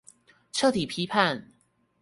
[0.51, 1.51] 徹底批判